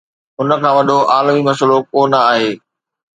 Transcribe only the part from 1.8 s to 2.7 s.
ڪو نه آهي.